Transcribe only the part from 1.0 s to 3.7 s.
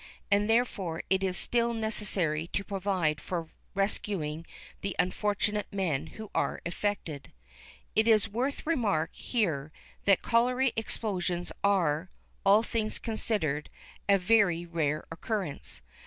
it is still necessary to provide for